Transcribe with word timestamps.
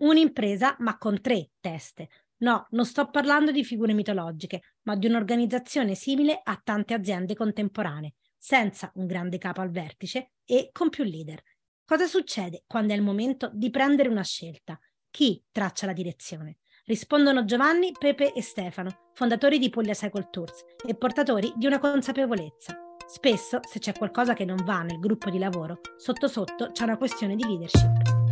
Un'impresa 0.00 0.76
ma 0.78 0.96
con 0.96 1.20
tre 1.20 1.50
teste. 1.60 2.08
No, 2.38 2.66
non 2.70 2.86
sto 2.86 3.10
parlando 3.10 3.50
di 3.50 3.64
figure 3.64 3.92
mitologiche, 3.92 4.76
ma 4.82 4.96
di 4.96 5.06
un'organizzazione 5.06 5.94
simile 5.94 6.40
a 6.42 6.58
tante 6.62 6.94
aziende 6.94 7.34
contemporanee, 7.34 8.14
senza 8.38 8.90
un 8.94 9.06
grande 9.06 9.36
capo 9.36 9.60
al 9.60 9.70
vertice 9.70 10.32
e 10.46 10.70
con 10.72 10.88
più 10.88 11.04
leader. 11.04 11.42
Cosa 11.84 12.06
succede 12.06 12.64
quando 12.66 12.94
è 12.94 12.96
il 12.96 13.02
momento 13.02 13.50
di 13.52 13.68
prendere 13.68 14.08
una 14.08 14.24
scelta? 14.24 14.78
Chi 15.10 15.42
traccia 15.50 15.86
la 15.86 15.92
direzione? 15.92 16.58
Rispondono 16.86 17.44
Giovanni, 17.44 17.92
Pepe 17.98 18.32
e 18.32 18.40
Stefano, 18.40 19.10
fondatori 19.12 19.58
di 19.58 19.68
Puglia 19.68 19.92
Cycle 19.92 20.28
Tours 20.30 20.64
e 20.86 20.94
portatori 20.94 21.52
di 21.56 21.66
una 21.66 21.78
consapevolezza. 21.78 22.74
Spesso, 23.06 23.58
se 23.68 23.80
c'è 23.80 23.92
qualcosa 23.92 24.32
che 24.32 24.46
non 24.46 24.64
va 24.64 24.82
nel 24.82 24.98
gruppo 24.98 25.28
di 25.28 25.38
lavoro, 25.38 25.80
sotto 25.98 26.26
sotto 26.26 26.70
c'è 26.70 26.84
una 26.84 26.96
questione 26.96 27.36
di 27.36 27.44
leadership. 27.44 28.29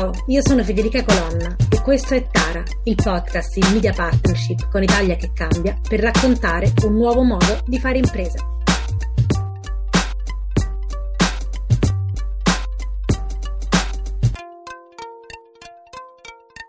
Ciao, 0.00 0.12
io 0.28 0.40
sono 0.40 0.64
Federica 0.64 1.04
Colonna 1.04 1.54
e 1.70 1.82
questo 1.82 2.14
è 2.14 2.26
Tara, 2.26 2.62
il 2.84 2.94
podcast 2.94 3.54
in 3.58 3.70
media 3.70 3.92
partnership 3.92 4.70
con 4.70 4.82
Italia 4.82 5.14
che 5.14 5.30
cambia 5.34 5.78
per 5.86 6.00
raccontare 6.00 6.72
un 6.84 6.94
nuovo 6.94 7.22
modo 7.22 7.60
di 7.66 7.78
fare 7.78 7.98
impresa. 7.98 8.38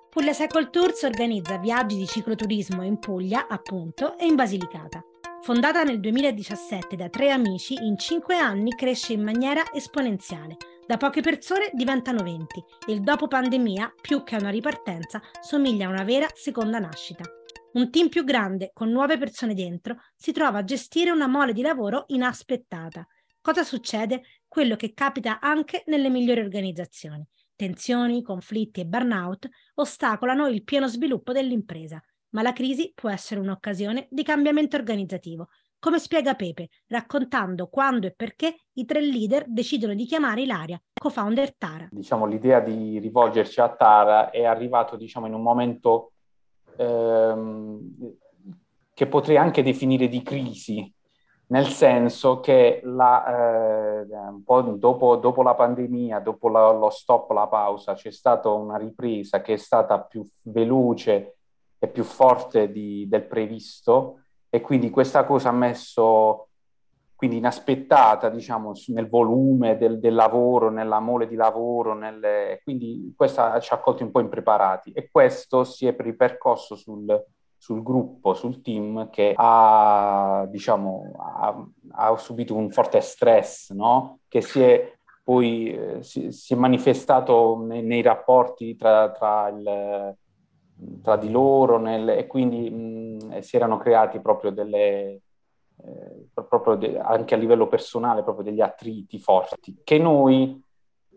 Puglia 0.09 0.33
Cycle 0.33 0.69
Tours 0.69 1.03
organizza 1.03 1.57
viaggi 1.57 1.95
di 1.95 2.07
cicloturismo 2.07 2.83
in 2.83 2.99
Puglia, 2.99 3.47
appunto, 3.47 4.17
e 4.17 4.25
in 4.25 4.35
Basilicata. 4.35 5.01
Fondata 5.41 5.83
nel 5.83 6.01
2017 6.01 6.97
da 6.97 7.07
tre 7.07 7.31
amici, 7.31 7.75
in 7.75 7.97
cinque 7.97 8.35
anni 8.35 8.75
cresce 8.75 9.13
in 9.13 9.23
maniera 9.23 9.63
esponenziale– 9.73 10.57
da 10.91 10.97
poche 10.97 11.21
persone 11.21 11.69
diventano 11.71 12.21
20 12.21 12.65
e 12.85 12.91
il 12.91 12.99
dopo 12.99 13.29
pandemia, 13.29 13.93
più 14.01 14.23
che 14.23 14.35
a 14.35 14.39
una 14.39 14.49
ripartenza, 14.49 15.21
somiglia 15.39 15.85
a 15.85 15.89
una 15.89 16.03
vera 16.03 16.27
seconda 16.33 16.79
nascita. 16.79 17.23
Un 17.75 17.89
team 17.89 18.09
più 18.09 18.25
grande, 18.25 18.71
con 18.73 18.89
nuove 18.89 19.17
persone 19.17 19.53
dentro, 19.53 19.95
si 20.17 20.33
trova 20.33 20.57
a 20.57 20.63
gestire 20.65 21.09
una 21.09 21.27
mole 21.27 21.53
di 21.53 21.61
lavoro 21.61 22.03
inaspettata. 22.07 23.07
Cosa 23.39 23.63
succede? 23.63 24.23
Quello 24.49 24.75
che 24.75 24.93
capita 24.93 25.39
anche 25.39 25.83
nelle 25.85 26.09
migliori 26.09 26.41
organizzazioni. 26.41 27.25
Tensioni, 27.55 28.21
conflitti 28.21 28.81
e 28.81 28.85
burnout 28.85 29.47
ostacolano 29.75 30.47
il 30.47 30.65
pieno 30.65 30.89
sviluppo 30.89 31.31
dell'impresa, 31.31 32.03
ma 32.31 32.41
la 32.41 32.51
crisi 32.51 32.91
può 32.93 33.09
essere 33.09 33.39
un'occasione 33.39 34.09
di 34.11 34.23
cambiamento 34.23 34.75
organizzativo, 34.75 35.47
come 35.81 35.97
spiega 35.97 36.35
Pepe, 36.35 36.69
raccontando 36.89 37.65
quando 37.65 38.05
e 38.05 38.13
perché 38.15 38.55
i 38.73 38.85
tre 38.85 39.01
leader 39.01 39.45
decidono 39.47 39.95
di 39.95 40.05
chiamare 40.05 40.43
Ilaria, 40.43 40.79
co-founder 40.93 41.57
Tara. 41.57 41.87
Diciamo, 41.89 42.27
l'idea 42.27 42.59
di 42.59 42.99
rivolgerci 42.99 43.59
a 43.59 43.69
Tara 43.69 44.29
è 44.29 44.45
arrivato 44.45 44.95
diciamo, 44.95 45.25
in 45.25 45.33
un 45.33 45.41
momento 45.41 46.11
ehm, 46.77 47.95
che 48.93 49.07
potrei 49.07 49.37
anche 49.37 49.63
definire 49.63 50.07
di 50.07 50.21
crisi, 50.21 50.93
nel 51.47 51.65
senso 51.65 52.39
che 52.41 52.81
la, 52.83 54.03
eh, 54.03 54.05
dopo, 54.77 55.15
dopo, 55.15 55.41
la 55.41 55.55
pandemia, 55.55 56.19
dopo 56.19 56.47
la, 56.47 56.71
lo 56.71 56.91
stop, 56.91 57.31
la 57.31 57.47
pausa, 57.47 57.95
c'è 57.95 58.11
stata 58.11 58.49
una 58.49 58.77
ripresa 58.77 59.41
che 59.41 59.53
è 59.53 59.57
stata 59.57 59.99
più 59.99 60.23
veloce 60.43 61.37
e 61.79 61.87
più 61.87 62.03
forte 62.03 62.71
di, 62.71 63.07
del 63.09 63.25
previsto 63.25 64.20
e 64.53 64.59
quindi 64.59 64.89
questa 64.89 65.23
cosa 65.23 65.49
ha 65.49 65.53
messo 65.53 66.47
quindi 67.15 67.37
inaspettata 67.37 68.29
diciamo 68.29 68.73
nel 68.87 69.07
volume 69.07 69.77
del, 69.77 69.99
del 69.99 70.13
lavoro, 70.13 70.69
nella 70.69 70.99
mole 70.99 71.27
di 71.27 71.35
lavoro, 71.35 71.93
nelle, 71.93 72.59
quindi 72.63 73.13
questa 73.15 73.59
ci 73.59 73.73
ha 73.73 73.77
colti 73.77 74.03
un 74.03 74.11
po' 74.11 74.19
impreparati 74.19 74.91
e 74.91 75.07
questo 75.09 75.63
si 75.63 75.85
è 75.85 75.95
ripercosso 75.97 76.75
sul, 76.75 77.25
sul 77.55 77.83
gruppo, 77.83 78.33
sul 78.33 78.61
team 78.61 79.09
che 79.11 79.33
ha, 79.37 80.47
diciamo, 80.49 81.13
ha, 81.17 81.63
ha 81.91 82.17
subito 82.17 82.55
un 82.55 82.71
forte 82.71 82.99
stress, 83.01 83.71
no? 83.71 84.21
che 84.27 84.41
si 84.41 84.61
è 84.61 84.91
poi 85.23 85.71
eh, 85.71 86.03
si, 86.03 86.31
si, 86.31 86.53
è 86.53 86.57
manifestato 86.57 87.63
nei, 87.63 87.83
nei 87.83 88.01
rapporti 88.01 88.75
tra, 88.75 89.11
tra 89.11 89.47
il, 89.49 90.17
tra 91.01 91.15
di 91.15 91.29
loro 91.29 91.77
nel, 91.77 92.09
e 92.09 92.27
quindi 92.27 92.69
mh, 92.69 93.39
si 93.39 93.55
erano 93.55 93.77
creati 93.77 94.19
proprio 94.19 94.51
delle, 94.51 95.21
eh, 95.83 96.27
proprio 96.33 96.75
de, 96.75 96.99
anche 96.99 97.35
a 97.35 97.37
livello 97.37 97.67
personale, 97.67 98.23
proprio 98.23 98.43
degli 98.43 98.61
attriti 98.61 99.19
forti 99.19 99.81
che 99.83 99.97
noi, 99.97 100.61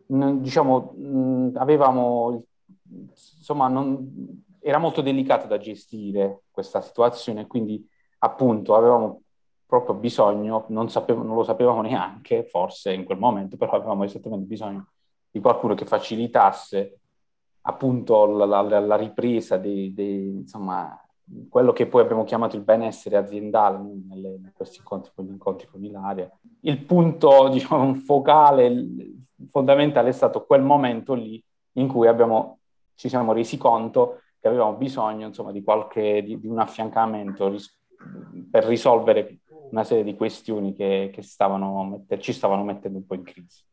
diciamo, 0.07 0.93
mh, 0.97 1.53
avevamo, 1.57 2.45
insomma, 2.91 3.69
non, 3.69 4.43
era 4.61 4.79
molto 4.79 5.03
delicato 5.03 5.47
da 5.47 5.59
gestire 5.59 6.45
questa 6.51 6.81
situazione, 6.81 7.47
quindi 7.47 7.87
appunto 8.21 8.75
avevamo 8.75 9.21
proprio 9.67 9.95
bisogno, 9.95 10.65
non, 10.69 10.89
sapevo, 10.89 11.23
non 11.23 11.37
lo 11.37 11.45
sapevamo 11.45 11.83
neanche, 11.83 12.45
forse 12.47 12.93
in 12.93 13.05
quel 13.05 13.19
momento, 13.19 13.57
però 13.57 13.73
avevamo 13.73 14.05
esattamente 14.05 14.47
bisogno 14.47 14.89
di 15.31 15.41
qualcuno 15.41 15.75
che 15.75 15.85
facilitasse 15.85 17.01
appunto 17.67 18.27
la, 18.27 18.61
la, 18.61 18.81
la 18.81 18.97
ripresa 18.97 19.57
di, 19.57 19.93
di, 19.95 20.29
insomma, 20.29 20.99
quello 21.49 21.73
che 21.73 21.87
poi 21.87 22.03
abbiamo 22.03 22.25
chiamato 22.25 22.57
il 22.57 22.63
benessere 22.63 23.17
aziendale 23.17 23.79
nelle, 24.09 24.29
in 24.29 24.51
questi 24.53 24.79
incontri, 24.79 25.13
con 25.15 25.25
gli 25.25 25.31
incontri 25.31 25.67
con 25.67 25.85
Ilaria. 25.85 26.31
Il 26.61 26.85
punto 26.85 27.49
diciamo, 27.53 27.95
focale, 27.95 28.87
fondamentale 29.49 30.11
è 30.11 30.13
stato 30.13 30.45
quel 30.45 30.63
momento 30.63 31.15
lì 31.15 31.43
in 31.73 31.89
cui 31.89 32.07
abbiamo, 32.07 32.59
ci 32.95 33.09
siamo 33.09 33.33
resi 33.33 33.57
conto 33.57 34.21
che 34.39 34.49
avevamo 34.49 34.75
bisogno 34.75 35.27
insomma, 35.27 35.53
di, 35.53 35.63
qualche, 35.63 36.23
di, 36.23 36.39
di 36.39 36.47
un 36.47 36.59
affiancamento 36.59 37.49
ris- 37.49 37.79
per 38.51 38.65
risolvere 38.65 39.39
una 39.71 39.85
serie 39.85 40.05
di 40.05 40.15
questioni 40.15 40.75
che, 40.75 41.11
che 41.13 41.23
stavano, 41.23 42.05
ci 42.19 42.33
stavano 42.33 42.63
mettendo 42.63 42.99
un 42.99 43.07
po' 43.07 43.15
in 43.15 43.23
crisi. 43.23 43.65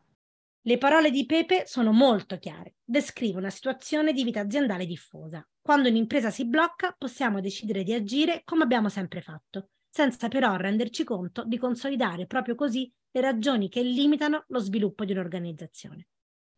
Le 0.63 0.77
parole 0.77 1.09
di 1.09 1.25
Pepe 1.25 1.63
sono 1.65 1.91
molto 1.91 2.37
chiare. 2.37 2.75
Descrive 2.83 3.39
una 3.39 3.49
situazione 3.49 4.13
di 4.13 4.23
vita 4.23 4.41
aziendale 4.41 4.85
diffusa. 4.85 5.43
Quando 5.59 5.89
un'impresa 5.89 6.29
si 6.29 6.45
blocca, 6.45 6.95
possiamo 6.95 7.41
decidere 7.41 7.81
di 7.81 7.93
agire 7.93 8.43
come 8.45 8.61
abbiamo 8.61 8.87
sempre 8.87 9.21
fatto, 9.21 9.69
senza 9.89 10.27
però 10.27 10.55
renderci 10.57 11.03
conto 11.03 11.43
di 11.45 11.57
consolidare 11.57 12.27
proprio 12.27 12.53
così 12.53 12.93
le 13.09 13.21
ragioni 13.21 13.69
che 13.69 13.81
limitano 13.81 14.45
lo 14.49 14.59
sviluppo 14.59 15.03
di 15.03 15.13
un'organizzazione. 15.13 16.09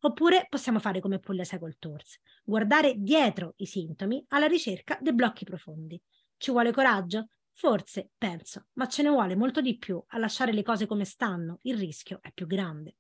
Oppure 0.02 0.48
possiamo 0.50 0.80
fare 0.80 1.00
come 1.00 1.20
Puglia 1.20 1.46
Cycle 1.46 1.78
Tours, 1.80 2.20
guardare 2.44 2.96
dietro 2.98 3.54
i 3.58 3.66
sintomi 3.66 4.22
alla 4.30 4.48
ricerca 4.48 4.98
dei 5.00 5.14
blocchi 5.14 5.46
profondi. 5.46 6.02
Ci 6.36 6.52
vuole 6.52 6.74
coraggio? 6.74 7.30
Forse, 7.54 8.10
penso, 8.18 8.66
ma 8.74 8.86
ce 8.90 9.02
ne 9.02 9.10
vuole 9.10 9.38
molto 9.38 9.62
di 9.62 9.78
più 9.78 10.04
a 10.08 10.18
lasciare 10.18 10.52
le 10.52 10.62
cose 10.62 10.88
come 10.88 11.06
stanno, 11.06 11.60
il 11.62 11.78
rischio 11.78 12.20
è 12.22 12.34
più 12.34 12.48
grande. 12.48 12.96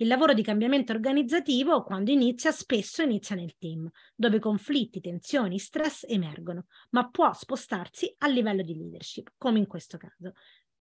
Il 0.00 0.06
lavoro 0.06 0.32
di 0.32 0.42
cambiamento 0.42 0.92
organizzativo, 0.92 1.82
quando 1.82 2.10
inizia, 2.10 2.52
spesso 2.52 3.02
inizia 3.02 3.36
nel 3.36 3.58
team, 3.58 3.86
dove 4.14 4.38
conflitti, 4.38 4.98
tensioni, 4.98 5.58
stress 5.58 6.06
emergono, 6.08 6.68
ma 6.92 7.10
può 7.10 7.30
spostarsi 7.34 8.14
a 8.20 8.28
livello 8.28 8.62
di 8.62 8.74
leadership, 8.74 9.32
come 9.36 9.58
in 9.58 9.66
questo 9.66 9.98
caso. 9.98 10.32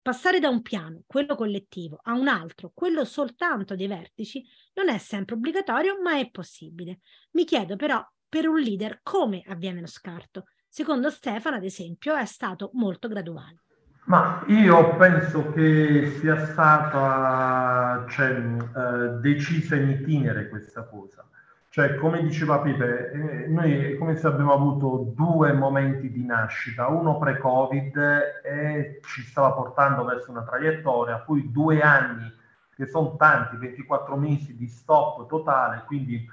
Passare 0.01 0.41
da 0.41 0.49
un 0.49 0.61
piano, 0.61 1.03
quello 1.07 1.35
collettivo, 1.35 1.97
a 2.03 2.11
un 2.11 2.27
altro, 2.27 2.73
quello 2.73 3.05
soltanto 3.05 3.73
dei 3.73 3.87
vertici, 3.87 4.43
non 4.73 4.89
è 4.89 4.97
sempre 4.97 5.35
obbligatorio, 5.35 6.01
ma 6.01 6.19
è 6.19 6.29
possibile. 6.29 6.99
Mi 7.31 7.45
chiedo 7.45 7.77
però, 7.77 8.05
per 8.27 8.49
un 8.49 8.59
leader, 8.59 8.99
come 9.01 9.43
avviene 9.47 9.79
lo 9.79 9.87
scarto? 9.87 10.47
Secondo 10.67 11.09
Stefano, 11.09 11.55
ad 11.55 11.63
esempio, 11.63 12.15
è 12.15 12.25
stato 12.25 12.69
molto 12.73 13.07
graduale. 13.07 13.61
Ma 14.05 14.43
io 14.47 14.95
penso 14.97 15.51
che 15.51 16.17
sia 16.19 16.45
stata 16.45 18.05
cioè, 18.07 18.29
eh, 18.29 19.09
decisa 19.19 19.75
in 19.75 19.89
itinere 19.89 20.47
questa 20.47 20.83
cosa. 20.83 21.25
Cioè, 21.69 21.95
come 21.95 22.21
diceva 22.21 22.59
Pipe, 22.59 23.11
eh, 23.11 23.47
noi 23.47 23.97
come 23.97 24.15
se 24.15 24.27
abbiamo 24.27 24.53
avuto 24.53 25.11
due 25.15 25.53
momenti 25.53 26.11
di 26.11 26.23
nascita, 26.23 26.87
uno 26.87 27.17
pre-Covid 27.17 27.97
e 28.43 28.99
ci 29.03 29.23
stava 29.23 29.51
portando 29.53 30.05
verso 30.05 30.29
una 30.29 30.43
traiettoria, 30.43 31.17
poi 31.17 31.51
due 31.51 31.81
anni, 31.81 32.31
che 32.75 32.85
sono 32.85 33.15
tanti, 33.17 33.57
24 33.57 34.15
mesi 34.17 34.55
di 34.55 34.67
stop 34.67 35.27
totale, 35.27 35.83
quindi 35.87 36.23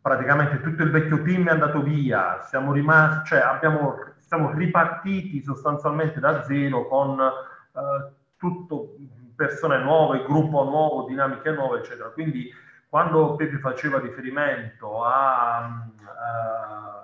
praticamente 0.00 0.60
tutto 0.60 0.84
il 0.84 0.90
vecchio 0.90 1.22
team 1.22 1.48
è 1.48 1.52
andato 1.52 1.82
via, 1.82 2.42
siamo 2.48 2.72
rimasti, 2.72 3.28
cioè 3.28 3.40
abbiamo 3.40 3.96
siamo 4.28 4.52
ripartiti 4.52 5.42
sostanzialmente 5.42 6.20
da 6.20 6.44
zero 6.44 6.86
con 6.86 7.18
eh, 7.18 8.12
tutto 8.36 8.94
persone 9.34 9.78
nuove, 9.78 10.22
gruppo 10.24 10.64
nuovo, 10.64 11.06
dinamiche 11.08 11.50
nuove, 11.50 11.78
eccetera. 11.78 12.10
Quindi 12.10 12.52
quando 12.88 13.36
Pepe 13.36 13.58
faceva 13.58 13.98
riferimento 13.98 15.02
a, 15.02 15.56
a 15.58 17.02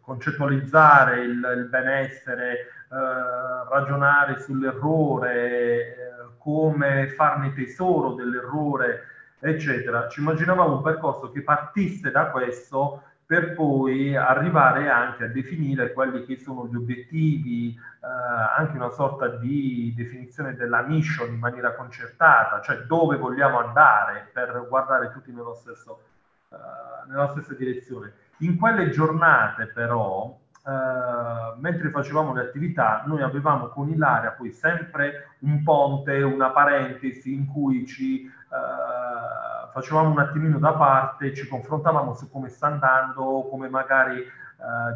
concettualizzare 0.00 1.20
il, 1.20 1.54
il 1.56 1.66
benessere, 1.68 2.52
eh, 2.52 3.68
ragionare 3.68 4.40
sull'errore, 4.40 5.34
eh, 5.34 5.96
come 6.38 7.08
farne 7.08 7.52
tesoro 7.52 8.14
dell'errore, 8.14 9.02
eccetera. 9.40 10.08
Ci 10.08 10.20
immaginavamo 10.20 10.76
un 10.76 10.82
percorso 10.82 11.30
che 11.30 11.42
partisse 11.42 12.10
da 12.10 12.30
questo 12.30 13.02
per 13.26 13.54
poi 13.54 14.14
arrivare 14.14 14.88
anche 14.88 15.24
a 15.24 15.28
definire 15.28 15.92
quelli 15.92 16.24
che 16.24 16.36
sono 16.38 16.68
gli 16.68 16.76
obiettivi, 16.76 17.74
eh, 17.74 18.06
anche 18.56 18.76
una 18.76 18.90
sorta 18.90 19.26
di 19.26 19.92
definizione 19.96 20.54
della 20.54 20.82
mission 20.82 21.32
in 21.32 21.40
maniera 21.40 21.74
concertata, 21.74 22.60
cioè 22.60 22.82
dove 22.82 23.16
vogliamo 23.16 23.58
andare 23.58 24.30
per 24.32 24.66
guardare 24.68 25.10
tutti 25.10 25.32
nello 25.32 25.54
stesso, 25.54 26.02
eh, 26.50 26.56
nella 27.08 27.28
stessa 27.30 27.54
direzione. 27.54 28.12
In 28.38 28.56
quelle 28.56 28.90
giornate 28.90 29.66
però, 29.66 30.38
eh, 30.64 31.58
mentre 31.58 31.90
facevamo 31.90 32.32
le 32.32 32.42
attività, 32.42 33.02
noi 33.06 33.22
avevamo 33.22 33.66
con 33.70 33.88
Ilaria 33.88 34.30
poi 34.30 34.52
sempre 34.52 35.30
un 35.40 35.64
ponte, 35.64 36.22
una 36.22 36.50
parentesi 36.50 37.34
in 37.34 37.46
cui 37.46 37.84
ci 37.86 38.24
eh, 38.24 39.05
facevamo 39.76 40.08
un 40.08 40.18
attimino 40.18 40.58
da 40.58 40.72
parte, 40.72 41.34
ci 41.34 41.46
confrontavamo 41.46 42.14
su 42.14 42.30
come 42.30 42.48
sta 42.48 42.68
andando, 42.68 43.46
come 43.50 43.68
magari 43.68 44.20
eh, 44.20 44.28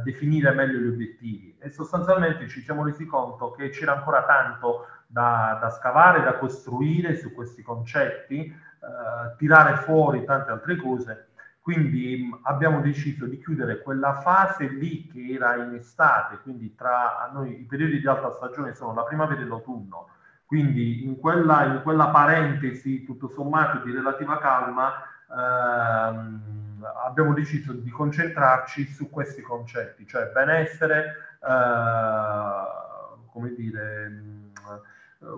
definire 0.03 0.53
meglio 0.53 0.79
gli 0.79 0.89
obiettivi. 0.89 1.55
E 1.59 1.69
sostanzialmente 1.69 2.49
ci 2.49 2.63
siamo 2.63 2.83
resi 2.83 3.05
conto 3.05 3.51
che 3.51 3.69
c'era 3.69 3.93
ancora 3.93 4.25
tanto 4.25 4.87
da, 5.07 5.59
da 5.61 5.69
scavare, 5.69 6.23
da 6.23 6.39
costruire 6.39 7.19
su 7.19 7.35
questi 7.35 7.61
concetti, 7.61 8.47
eh, 8.47 9.37
tirare 9.37 9.77
fuori 9.77 10.25
tante 10.25 10.51
altre 10.51 10.77
cose. 10.77 11.29
Quindi 11.61 12.31
abbiamo 12.45 12.81
deciso 12.81 13.27
di 13.27 13.39
chiudere 13.39 13.83
quella 13.83 14.15
fase 14.23 14.67
lì 14.67 15.07
che 15.09 15.35
era 15.35 15.57
in 15.57 15.75
estate, 15.75 16.39
quindi 16.43 16.75
tra 16.75 17.29
noi 17.35 17.61
i 17.61 17.65
periodi 17.65 18.01
di 18.01 18.09
alta 18.09 18.31
stagione 18.31 18.75
sono 18.75 18.95
la 18.95 19.03
primavera 19.03 19.43
e 19.43 19.45
l'autunno, 19.45 20.09
quindi 20.51 21.05
in 21.05 21.17
quella, 21.21 21.63
in 21.63 21.81
quella 21.85 22.09
parentesi 22.09 23.05
tutto 23.05 23.29
sommato 23.29 23.85
di 23.85 23.93
relativa 23.93 24.37
calma 24.39 24.95
ehm, 25.31 26.85
abbiamo 27.07 27.33
deciso 27.35 27.73
di 27.73 27.89
concentrarci 27.89 28.85
su 28.85 29.09
questi 29.11 29.43
concetti, 29.43 30.05
cioè 30.09 30.33
benessere, 30.35 31.15
eh, 31.41 33.29
come 33.31 33.55
dire, 33.55 34.23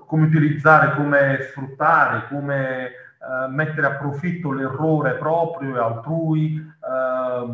come 0.06 0.25
utilizzare, 0.25 0.94
come 0.94 1.41
sfruttare, 1.50 2.26
come 2.29 2.87
eh, 2.87 3.49
mettere 3.50 3.88
a 3.88 3.97
profitto 3.97 4.50
l'errore 4.50 5.17
proprio 5.17 5.76
e 5.76 5.79
altrui, 5.79 6.56
eh, 6.56 7.47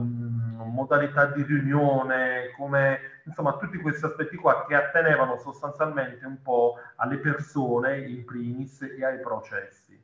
modalità 0.65 1.25
di 1.25 1.43
riunione, 1.43 2.53
come 2.57 3.01
insomma 3.29 3.57
tutti 3.57 3.79
questi 3.79 4.05
aspetti 4.05 4.37
qua 4.37 4.65
che 4.67 4.75
attenevano 4.75 5.39
sostanzialmente 5.39 6.27
un 6.27 6.43
po' 6.43 6.75
alle 6.97 7.19
persone 7.19 8.01
in 8.01 8.25
primis 8.25 8.83
e 8.83 9.05
ai 9.05 9.21
processi. 9.21 9.97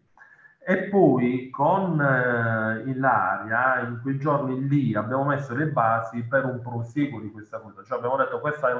E 0.67 0.85
poi 0.85 1.51
con 1.51 2.01
eh, 2.01 2.89
Ilaria, 2.89 3.81
in 3.81 3.99
quei 4.01 4.19
giorni 4.19 4.67
lì, 4.67 4.95
abbiamo 4.95 5.25
messo 5.25 5.55
le 5.55 5.67
basi 5.67 6.23
per 6.23 6.47
un 6.47 6.61
proseguo 6.63 7.21
di 7.21 7.31
questa 7.31 7.59
cosa. 7.59 7.83
Cioè 7.83 7.99
abbiamo 7.99 8.17
detto 8.17 8.41
questa 8.41 8.71
è 8.71 8.75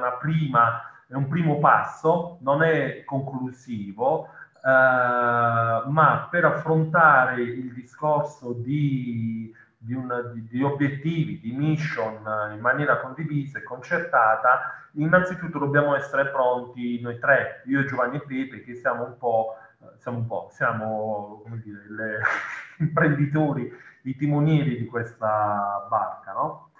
è 1.07 1.13
un 1.13 1.27
primo 1.27 1.59
passo, 1.59 2.39
non 2.41 2.63
è 2.63 3.03
conclusivo, 3.03 4.25
eh, 4.25 5.89
ma 5.89 6.27
per 6.31 6.45
affrontare 6.45 7.43
il 7.43 7.71
discorso 7.71 8.53
di 8.53 9.53
di, 9.85 9.93
una, 9.93 10.21
di, 10.21 10.47
di, 10.47 10.63
obiettivi, 10.63 11.39
di 11.39 11.51
mission 11.51 12.19
in 12.53 12.59
maniera 12.59 12.99
condivisa 12.99 13.59
e 13.59 13.63
concertata, 13.63 14.87
innanzitutto 14.93 15.59
dobbiamo 15.59 15.95
essere 15.95 16.27
pronti 16.27 16.99
noi 17.01 17.19
tre, 17.19 17.61
io, 17.65 17.85
Giovanni 17.85 18.17
e 18.17 18.21
Pepe, 18.21 18.63
che 18.63 18.75
siamo 18.75 19.05
un 19.05 19.17
po', 19.17 19.55
siamo, 19.99 20.17
un 20.17 20.27
po', 20.27 20.49
siamo 20.51 21.41
come 21.43 21.61
dire, 21.63 21.85
le 21.89 22.19
imprenditori, 22.79 23.71
i 24.03 24.15
timonieri 24.15 24.77
di 24.77 24.85
questa 24.85 25.85
barca, 25.89 26.31
no? 26.33 26.71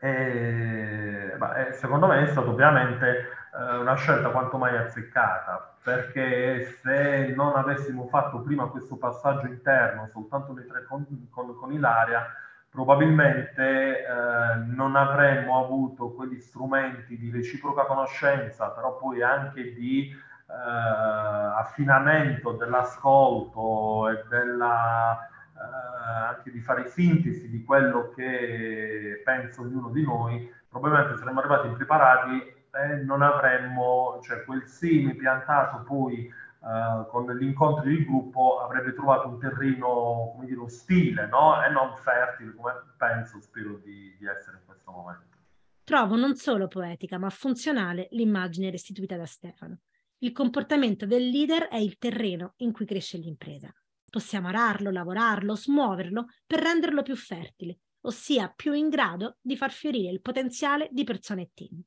E, 0.00 1.34
beh, 1.36 1.72
secondo 1.72 2.06
me 2.06 2.22
è 2.22 2.26
stata 2.26 2.48
ovviamente 2.48 3.06
eh, 3.08 3.26
una 3.58 3.94
scelta 3.94 4.30
quanto 4.30 4.58
mai 4.58 4.76
azzeccata, 4.76 5.76
perché 5.82 6.78
se 6.82 7.32
non 7.34 7.56
avessimo 7.56 8.06
fatto 8.08 8.40
prima 8.40 8.66
questo 8.66 8.96
passaggio 8.96 9.46
interno, 9.46 10.10
soltanto 10.12 10.52
noi 10.52 10.66
tre 10.66 10.84
con, 10.84 11.06
con, 11.30 11.56
con 11.56 11.72
Ilaria, 11.72 12.26
probabilmente 12.68 14.04
eh, 14.04 14.56
non 14.66 14.96
avremmo 14.96 15.64
avuto 15.64 16.12
quegli 16.12 16.38
strumenti 16.38 17.16
di 17.16 17.30
reciproca 17.30 17.84
conoscenza, 17.84 18.68
però 18.68 18.98
poi 18.98 19.22
anche 19.22 19.72
di 19.72 20.10
eh, 20.10 20.14
affinamento 20.52 22.52
dell'ascolto 22.52 24.10
e 24.10 24.22
della, 24.28 25.26
eh, 25.54 26.26
anche 26.28 26.50
di 26.50 26.60
fare 26.60 26.88
sintesi 26.88 27.48
di 27.48 27.64
quello 27.64 28.12
che 28.14 29.22
pensa 29.24 29.62
ognuno 29.62 29.88
di 29.88 30.02
noi, 30.02 30.52
probabilmente 30.68 31.16
saremmo 31.16 31.40
arrivati 31.40 31.68
impreparati 31.68 32.55
e 32.82 32.96
non 33.02 33.22
avremmo, 33.22 34.20
cioè 34.22 34.44
quel 34.44 34.66
seme 34.66 35.14
piantato 35.14 35.82
poi 35.84 36.30
uh, 36.60 37.06
con 37.08 37.30
gli 37.36 37.44
incontri 37.44 37.96
di 37.96 38.04
gruppo 38.04 38.60
avrebbe 38.60 38.94
trovato 38.94 39.28
un 39.28 39.38
terreno, 39.38 40.32
come 40.34 40.46
dire, 40.46 40.60
ostile, 40.60 41.26
no? 41.26 41.62
E 41.64 41.68
non 41.70 41.94
fertile, 41.96 42.54
come 42.54 42.72
penso, 42.96 43.40
spero 43.40 43.80
di, 43.82 44.14
di 44.18 44.26
essere 44.26 44.58
in 44.58 44.64
questo 44.64 44.90
momento. 44.90 45.36
Trovo 45.84 46.16
non 46.16 46.34
solo 46.34 46.66
poetica, 46.66 47.18
ma 47.18 47.30
funzionale 47.30 48.08
l'immagine 48.10 48.70
restituita 48.70 49.16
da 49.16 49.26
Stefano. 49.26 49.80
Il 50.18 50.32
comportamento 50.32 51.06
del 51.06 51.28
leader 51.28 51.68
è 51.68 51.76
il 51.76 51.98
terreno 51.98 52.54
in 52.56 52.72
cui 52.72 52.86
cresce 52.86 53.18
l'impresa. 53.18 53.72
Possiamo 54.08 54.48
ararlo, 54.48 54.90
lavorarlo, 54.90 55.54
smuoverlo 55.54 56.26
per 56.46 56.60
renderlo 56.60 57.02
più 57.02 57.14
fertile, 57.14 57.78
ossia 58.00 58.52
più 58.54 58.72
in 58.72 58.88
grado 58.88 59.36
di 59.40 59.56
far 59.56 59.70
fiorire 59.70 60.10
il 60.10 60.22
potenziale 60.22 60.88
di 60.90 61.04
persone 61.04 61.42
e 61.42 61.50
team. 61.54 61.82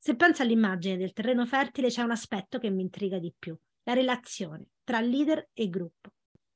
Se 0.00 0.14
penso 0.14 0.42
all'immagine 0.42 0.96
del 0.96 1.12
terreno 1.12 1.44
fertile 1.44 1.88
c'è 1.88 2.02
un 2.02 2.12
aspetto 2.12 2.58
che 2.58 2.70
mi 2.70 2.82
intriga 2.82 3.18
di 3.18 3.34
più, 3.36 3.58
la 3.82 3.92
relazione 3.92 4.68
tra 4.84 5.00
leader 5.00 5.50
e 5.52 5.68
gruppo. 5.68 6.10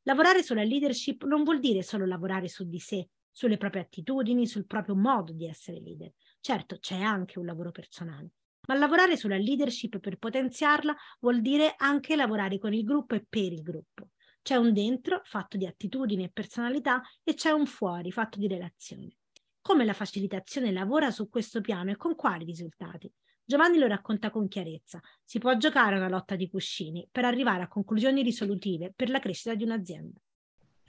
Lavorare 0.05 0.43
sulla 0.43 0.63
leadership 0.63 1.25
non 1.25 1.43
vuol 1.43 1.59
dire 1.59 1.83
solo 1.83 2.07
lavorare 2.07 2.49
su 2.49 2.65
di 2.65 2.79
sé, 2.79 3.09
sulle 3.31 3.57
proprie 3.57 3.83
attitudini, 3.83 4.47
sul 4.47 4.67
proprio 4.67 4.95
modo 4.95 5.33
di 5.33 5.47
essere 5.47 5.81
leader. 5.81 6.13
Certo, 6.41 6.79
c'è 6.79 6.99
anche 6.99 7.39
un 7.39 7.47
lavoro 7.47 7.73
personale, 7.73 8.31
ma 8.69 8.75
lavorare 8.75 9.17
sulla 9.17 9.37
leadership 9.37 9.99
per 9.99 10.19
potenziarla 10.19 10.95
vuol 11.21 11.41
dire 11.41 11.75
anche 11.77 12.17
lavorare 12.17 12.59
con 12.59 12.73
il 12.73 12.85
gruppo 12.85 13.17
e 13.17 13.27
per 13.29 13.53
il 13.53 13.63
gruppo. 13.63 14.11
C'è 14.41 14.57
un 14.57 14.73
dentro 14.73 15.21
fatto 15.25 15.57
di 15.57 15.67
attitudini 15.67 16.25
e 16.25 16.31
personalità 16.31 17.03
e 17.23 17.35
c'è 17.35 17.51
un 17.51 17.67
fuori 17.67 18.13
fatto 18.13 18.39
di 18.39 18.49
relazioni. 18.49 19.15
Come 19.61 19.85
la 19.85 19.95
facilitazione 19.95 20.73
lavora 20.73 21.11
su 21.11 21.29
questo 21.29 21.61
piano 21.61 21.91
e 21.91 21.97
con 21.97 22.15
quali 22.15 22.45
risultati? 22.45 23.13
Giovanni 23.45 23.79
lo 23.79 23.87
racconta 23.87 24.31
con 24.31 24.49
chiarezza. 24.49 25.01
Si 25.25 25.39
può 25.39 25.57
giocare 25.57 25.97
una 25.97 26.09
lotta 26.09 26.37
di 26.37 26.49
cuscini 26.49 27.07
per 27.11 27.25
arrivare 27.25 27.63
a 27.63 27.69
conclusioni 27.69 28.23
risolutive 28.23 28.93
per 28.95 29.11
la 29.11 29.19
crescita 29.19 29.55
di 29.55 29.65
un'azienda. 29.65 30.19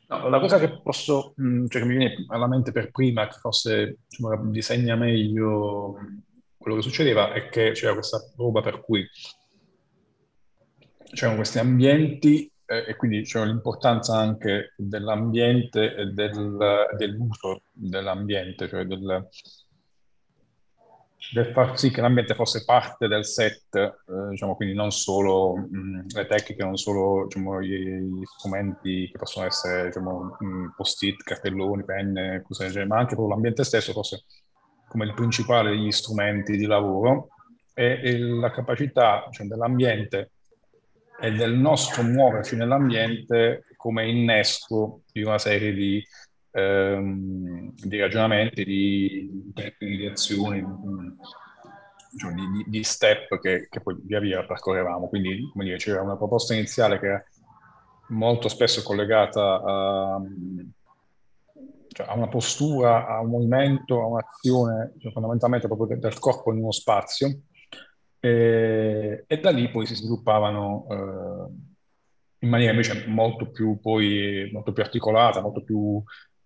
No, 0.07 0.29
la 0.29 0.39
cosa 0.39 0.60
che 0.60 0.81
posso, 0.81 1.33
mm, 1.41 1.67
cioè 1.67 1.81
che 1.81 1.88
mi 1.88 1.98
viene 1.98 2.25
alla 2.27 2.48
mente 2.48 2.72
per 2.72 2.91
prima, 2.91 3.27
che 3.27 3.38
forse 3.39 4.00
diciamo, 4.07 4.51
disegna 4.51 4.95
meglio 4.95 5.98
quello 6.57 6.77
che 6.77 6.83
succedeva, 6.83 7.33
è 7.33 7.50
che 7.50 7.72
c'era 7.72 7.93
questa 7.93 8.19
roba 8.36 8.62
per 8.62 8.81
cui 8.81 9.07
c'erano 11.13 11.38
questi 11.38 11.60
ambienti 11.60 12.51
eh, 12.65 12.86
e 12.88 12.95
quindi 12.95 13.24
c'era 13.24 13.45
l'importanza 13.45 14.17
anche 14.17 14.74
dell'ambiente 14.77 15.95
e 15.95 16.05
del, 16.07 16.88
dell'uso 16.98 17.63
dell'ambiente, 17.72 18.67
cioè 18.67 18.86
del, 18.86 19.27
del 21.33 21.47
far 21.47 21.77
sì 21.79 21.89
che 21.89 21.99
l'ambiente 21.99 22.35
fosse 22.35 22.63
parte 22.63 23.07
del 23.07 23.25
set, 23.25 23.75
eh, 23.75 24.29
diciamo, 24.29 24.55
quindi 24.55 24.75
non 24.75 24.91
solo 24.91 25.55
mh, 25.55 26.05
le 26.13 26.25
tecniche, 26.27 26.63
non 26.63 26.77
solo 26.77 27.25
diciamo, 27.25 27.59
gli, 27.59 27.75
gli, 27.75 28.23
strumenti 28.23 29.09
che 29.11 29.17
possono 29.17 29.47
essere 29.47 29.85
diciamo, 29.85 30.37
post-it, 30.77 31.23
cartelloni, 31.23 31.83
penne, 31.83 32.43
cose 32.45 32.65
del 32.65 32.73
genere, 32.73 32.89
ma 32.89 32.97
anche 32.97 33.15
proprio 33.15 33.33
l'ambiente 33.33 33.63
stesso 33.63 33.93
fosse 33.93 34.25
come 34.87 35.05
il 35.05 35.15
principale 35.15 35.71
degli 35.71 35.91
strumenti 35.91 36.55
di 36.55 36.67
lavoro 36.67 37.29
e, 37.73 37.99
e 38.03 38.17
la 38.19 38.51
capacità 38.51 39.27
cioè, 39.31 39.47
dell'ambiente 39.47 40.33
e 41.19 41.31
del 41.31 41.55
nostro 41.55 42.03
muoverci 42.03 42.55
nell'ambiente 42.55 43.65
come 43.75 44.07
innesco 44.07 45.01
di 45.11 45.23
una 45.23 45.39
serie 45.39 45.73
di 45.73 46.03
ehm, 46.53 47.74
di 47.75 48.00
ragionamenti, 48.00 48.63
di 48.63 49.51
tecniche, 49.53 49.98
di 49.98 50.05
azioni, 50.05 50.63
cioè 52.17 52.31
di, 52.33 52.63
di, 52.67 52.83
step 52.83 53.39
che, 53.39 53.67
che, 53.69 53.81
poi 53.81 53.98
via 54.03 54.19
via 54.19 54.45
percorrevamo. 54.45 55.07
Quindi, 55.10 55.50
come 55.51 55.65
dire, 55.65 55.77
c'era 55.77 56.01
una 56.01 56.15
proposta 56.15 56.53
iniziale 56.53 57.00
che 57.00 57.05
era 57.07 57.24
molto 58.10 58.48
spesso 58.48 58.83
collegata 58.83 59.62
a, 59.63 60.22
cioè 61.88 62.07
a 62.07 62.15
una 62.15 62.27
postura, 62.27 63.07
a 63.07 63.19
un 63.19 63.29
movimento, 63.29 64.01
a 64.01 64.05
un'azione, 64.05 64.93
cioè 65.00 65.12
fondamentalmente 65.12 65.67
proprio 65.67 65.98
del 65.98 66.19
corpo 66.19 66.51
in 66.51 66.60
uno 66.60 66.72
spazio. 66.72 67.41
E, 68.19 69.25
e, 69.27 69.39
da 69.39 69.50
lì 69.50 69.69
poi 69.69 69.86
si 69.86 69.95
sviluppavano 69.95 70.86
eh, 70.89 72.45
in 72.45 72.50
maniera 72.50 72.72
invece 72.72 73.05
molto 73.07 73.50
più, 73.50 73.79
poi, 73.81 74.50
molto 74.53 74.72
più 74.72 74.83
articolata, 74.83 75.41
molto 75.41 75.63
più 75.63 76.01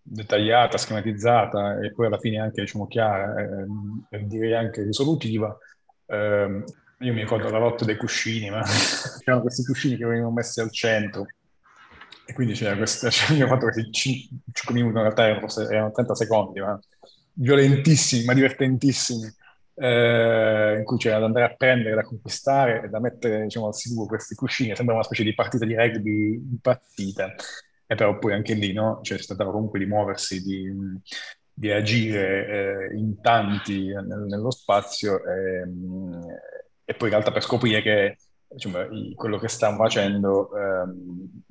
dettagliata, 0.10 0.78
schematizzata 0.78 1.80
e 1.80 1.92
poi 1.92 2.06
alla 2.06 2.20
fine 2.20 2.40
anche 2.40 2.62
diciamo, 2.62 2.88
chiara 2.88 3.36
e, 4.10 4.26
direi 4.26 4.56
anche 4.56 4.84
risolutiva. 4.84 5.56
Eh, 6.06 6.64
io 7.00 7.14
mi 7.14 7.22
ricordo 7.22 7.50
la 7.50 7.60
lotta 7.60 7.86
dei 7.86 7.98
cuscini, 7.98 8.50
ma 8.50 8.62
c'erano 9.24 9.42
questi 9.42 9.64
cuscini 9.64 9.98
che 9.98 10.06
venivano 10.06 10.34
messi 10.34 10.62
al 10.62 10.72
centro 10.72 11.26
e 12.26 12.34
quindi 12.34 12.54
c'era 12.54 12.76
questo, 12.76 13.10
cioè, 13.10 13.38
io 13.38 13.46
ho 13.46 13.48
fatto 13.48 13.70
questi 13.70 13.90
5, 13.90 14.38
5 14.52 14.76
minuti, 14.76 14.96
in 14.96 15.02
realtà 15.02 15.28
erano, 15.28 15.48
erano 15.70 15.92
30 15.92 16.16
secondi, 16.16 16.60
ma 16.60 16.78
violentissimi, 17.34 18.26
ma 18.26 18.34
divertentissimi, 18.34 19.34
eh, 19.76 20.76
in 20.78 20.84
cui 20.84 20.98
c'era 20.98 21.20
da 21.20 21.26
andare 21.26 21.46
a 21.46 21.56
prendere, 21.56 21.96
da 21.96 22.04
conquistare 22.04 22.84
e 22.84 22.90
da 22.90 23.00
mettere 23.00 23.44
diciamo, 23.44 23.68
al 23.68 23.76
sicuro 23.76 24.08
questi 24.08 24.36
cuscini. 24.36 24.76
Sembra 24.76 24.96
una 24.96 25.04
specie 25.04 25.24
di 25.24 25.34
partita 25.34 25.66
di 25.66 25.76
rugby 25.76 26.34
impazzita. 26.34 27.34
E 27.90 27.96
però 27.96 28.20
poi 28.20 28.34
anche 28.34 28.54
lì 28.54 28.74
no? 28.74 29.00
cioè, 29.02 29.18
si 29.18 29.28
trattava 29.28 29.52
comunque 29.52 29.80
di 29.80 29.86
muoversi, 29.86 30.44
di, 30.44 30.70
di 31.54 31.72
agire 31.72 32.90
eh, 32.92 32.98
in 32.98 33.22
tanti 33.22 33.88
nel, 33.88 34.26
nello 34.28 34.52
spazio 34.52 35.24
e, 35.26 35.62
e, 36.84 36.94
poi 36.94 37.08
in 37.08 37.14
realtà 37.14 37.32
per 37.32 37.42
scoprire 37.42 37.82
che 37.82 38.18
diciamo, 38.48 38.80
quello 39.16 39.38
che 39.40 39.48
stavano 39.48 39.84
facendo 39.84 40.50
ehm, 40.56 41.42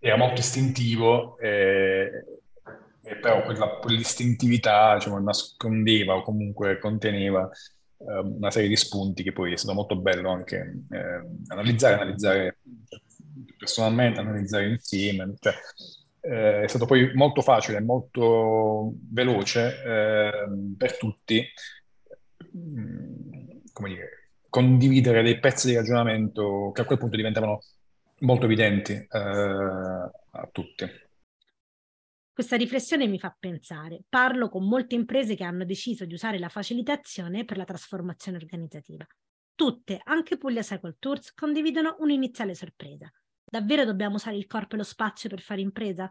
era 0.00 0.16
molto 0.16 0.40
istintivo 0.40 1.38
e, 1.38 2.24
e 3.02 3.16
però 3.16 3.42
quella, 3.44 3.78
quell'istintività 3.80 4.94
diciamo, 4.94 5.20
nascondeva 5.20 6.16
o 6.16 6.22
comunque 6.22 6.78
conteneva 6.78 7.48
eh, 7.98 8.18
una 8.18 8.50
serie 8.50 8.68
di 8.68 8.76
spunti 8.76 9.22
che 9.22 9.32
poi 9.32 9.52
è 9.52 9.56
stato 9.56 9.74
molto 9.74 9.96
bello 9.96 10.30
anche 10.30 10.84
eh, 10.90 11.26
analizzare, 11.48 11.94
analizzare 11.94 12.58
personalmente, 13.60 14.20
analizzare 14.20 14.70
insieme. 14.70 15.34
Cioè, 15.38 15.54
eh, 16.22 16.62
è 16.62 16.66
stato 16.66 16.86
poi 16.86 17.12
molto 17.14 17.42
facile, 17.42 17.80
molto 17.80 18.94
veloce 19.10 19.82
eh, 19.82 20.32
per 20.76 20.96
tutti 20.96 21.46
mm, 22.56 23.30
come 23.72 23.88
dire, 23.88 24.30
condividere 24.48 25.22
dei 25.22 25.38
pezzi 25.38 25.68
di 25.68 25.76
ragionamento 25.76 26.70
che 26.72 26.80
a 26.80 26.84
quel 26.84 26.98
punto 26.98 27.16
diventavano 27.16 27.60
molto 28.20 28.46
evidenti 28.46 28.92
eh, 28.92 29.08
a 29.10 30.48
tutti. 30.50 30.86
Questa 32.32 32.56
riflessione 32.56 33.06
mi 33.06 33.18
fa 33.18 33.36
pensare. 33.38 34.02
Parlo 34.08 34.48
con 34.48 34.66
molte 34.66 34.94
imprese 34.94 35.34
che 35.34 35.44
hanno 35.44 35.66
deciso 35.66 36.06
di 36.06 36.14
usare 36.14 36.38
la 36.38 36.48
facilitazione 36.48 37.44
per 37.44 37.58
la 37.58 37.64
trasformazione 37.64 38.38
organizzativa. 38.38 39.06
Tutte, 39.54 40.00
anche 40.04 40.38
Puglia 40.38 40.62
Cycle 40.62 40.96
Tours, 40.98 41.34
condividono 41.34 41.96
un'iniziale 41.98 42.54
sorpresa. 42.54 43.12
Davvero 43.52 43.84
dobbiamo 43.84 44.14
usare 44.14 44.36
il 44.36 44.46
corpo 44.46 44.76
e 44.76 44.78
lo 44.78 44.84
spazio 44.84 45.28
per 45.28 45.40
fare 45.40 45.60
impresa? 45.60 46.08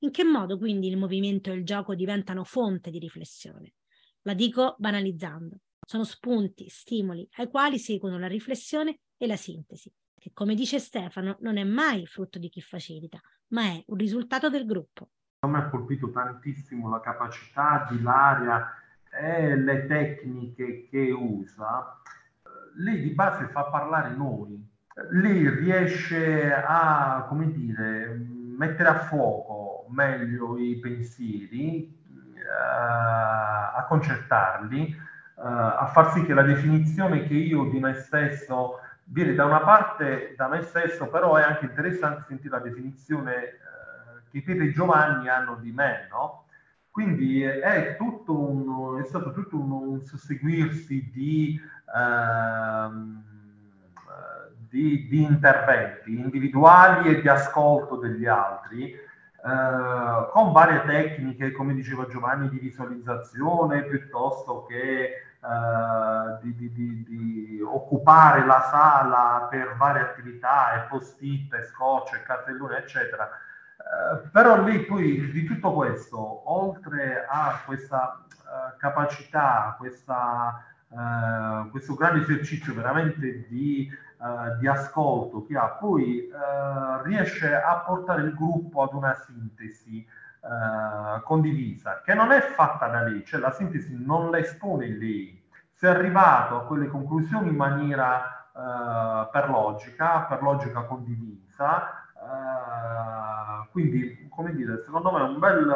In 0.00 0.10
che 0.10 0.24
modo 0.24 0.58
quindi 0.58 0.88
il 0.88 0.98
movimento 0.98 1.50
e 1.50 1.54
il 1.54 1.64
gioco 1.64 1.94
diventano 1.94 2.44
fonte 2.44 2.90
di 2.90 2.98
riflessione? 2.98 3.76
La 4.24 4.34
dico 4.34 4.74
banalizzando. 4.76 5.56
Sono 5.80 6.04
spunti, 6.04 6.68
stimoli 6.68 7.26
ai 7.36 7.48
quali 7.48 7.78
seguono 7.78 8.18
la 8.18 8.26
riflessione 8.26 8.98
e 9.16 9.26
la 9.26 9.36
sintesi, 9.36 9.90
che 10.14 10.32
come 10.34 10.54
dice 10.54 10.78
Stefano 10.78 11.38
non 11.40 11.56
è 11.56 11.64
mai 11.64 12.04
frutto 12.04 12.38
di 12.38 12.50
chi 12.50 12.60
facilita, 12.60 13.18
ma 13.48 13.62
è 13.68 13.82
un 13.86 13.96
risultato 13.96 14.50
del 14.50 14.66
gruppo. 14.66 15.08
A 15.46 15.48
me 15.48 15.60
ha 15.60 15.70
colpito 15.70 16.10
tantissimo 16.10 16.90
la 16.90 17.00
capacità 17.00 17.86
di 17.90 18.02
Laria 18.02 18.70
e 19.10 19.56
le 19.56 19.86
tecniche 19.86 20.88
che 20.90 21.10
usa. 21.10 22.02
Lei 22.76 23.00
di 23.00 23.14
base 23.14 23.48
fa 23.48 23.64
parlare 23.64 24.14
noi, 24.14 24.71
lì 25.10 25.48
riesce 25.48 26.52
a, 26.52 27.24
come 27.28 27.50
dire, 27.50 28.14
mettere 28.56 28.88
a 28.88 28.98
fuoco 28.98 29.86
meglio 29.90 30.58
i 30.58 30.78
pensieri, 30.78 32.00
uh, 32.34 33.76
a 33.76 33.84
concertarli, 33.88 34.96
uh, 35.36 35.42
a 35.42 35.90
far 35.92 36.12
sì 36.12 36.24
che 36.24 36.34
la 36.34 36.42
definizione 36.42 37.24
che 37.24 37.34
io 37.34 37.64
di 37.64 37.78
me 37.78 37.94
stesso 37.94 38.80
viene 39.04 39.34
da 39.34 39.44
una 39.46 39.60
parte 39.60 40.34
da 40.36 40.48
me 40.48 40.62
stesso, 40.62 41.08
però 41.08 41.36
è 41.36 41.42
anche 41.42 41.64
interessante 41.66 42.24
sentire 42.28 42.56
la 42.56 42.62
definizione 42.62 43.32
uh, 43.32 44.30
che 44.30 44.42
Pepe 44.42 44.64
e 44.64 44.72
Giovanni 44.72 45.28
hanno 45.28 45.56
di 45.56 45.72
me, 45.72 46.06
no? 46.10 46.44
Quindi 46.90 47.42
è, 47.42 47.96
tutto 47.96 48.38
un, 48.38 49.00
è 49.00 49.04
stato 49.04 49.32
tutto 49.32 49.58
un, 49.58 49.70
un 49.70 50.00
susseguirsi 50.02 51.10
di... 51.10 51.58
Uh, 51.86 53.30
di, 54.72 55.06
di, 55.06 55.22
interventi 55.22 56.18
individuali 56.18 57.10
e 57.10 57.20
di 57.20 57.28
ascolto 57.28 57.96
degli 57.96 58.24
altri, 58.24 58.90
eh, 58.90 60.30
con 60.32 60.52
varie 60.52 60.82
tecniche, 60.86 61.52
come 61.52 61.74
diceva 61.74 62.06
Giovanni, 62.06 62.48
di 62.48 62.58
visualizzazione 62.58 63.82
piuttosto 63.82 64.64
che 64.64 65.02
eh, 65.04 66.38
di, 66.40 66.54
di, 66.56 66.72
di, 66.72 67.60
occupare 67.62 68.46
la 68.46 68.66
sala 68.70 69.46
per 69.50 69.76
varie 69.76 70.02
attività 70.02 70.72
e 70.72 70.88
post-it, 70.88 71.54
scotch, 71.64 72.14
e 72.14 72.22
cartellone, 72.22 72.78
eccetera. 72.78 73.28
Eh, 73.28 74.28
però 74.28 74.62
lì 74.62 74.86
poi 74.86 75.30
di 75.32 75.44
tutto 75.44 75.74
questo, 75.74 76.50
oltre 76.50 77.26
a 77.28 77.60
questa 77.66 78.24
uh, 78.26 78.78
capacità, 78.78 79.74
questa, 79.78 80.64
uh, 80.88 81.68
questo 81.70 81.94
grande 81.94 82.22
esercizio 82.22 82.72
veramente 82.72 83.46
di 83.48 83.90
eh, 84.22 84.56
di 84.58 84.68
ascolto 84.68 85.44
che 85.44 85.56
ha, 85.56 85.66
poi 85.70 86.30
uh, 86.30 87.02
riesce 87.02 87.52
a 87.52 87.78
portare 87.78 88.22
il 88.22 88.34
gruppo 88.34 88.82
ad 88.82 88.92
una 88.92 89.14
sintesi 89.14 90.06
uh, 90.42 91.20
condivisa, 91.24 92.02
che 92.04 92.14
non 92.14 92.30
è 92.30 92.40
fatta 92.40 92.86
da 92.86 93.02
lei, 93.02 93.24
cioè 93.24 93.40
la 93.40 93.50
sintesi 93.50 93.96
non 94.04 94.30
la 94.30 94.38
espone 94.38 94.86
lei. 94.86 95.42
Si 95.72 95.86
è 95.86 95.88
arrivato 95.88 96.56
a 96.56 96.64
quelle 96.66 96.86
conclusioni 96.86 97.48
in 97.48 97.56
maniera 97.56 98.38
per 99.32 99.48
logica, 99.48 100.26
per 100.28 100.42
logica 100.42 100.82
condivisa, 100.82 101.88
quindi, 103.70 104.28
come 104.28 104.52
dire, 104.52 104.82
secondo 104.84 105.10
me 105.10 105.24
è, 105.24 105.38
bel, 105.38 105.68